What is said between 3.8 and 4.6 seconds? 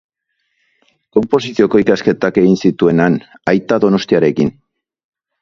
Donostiarekin.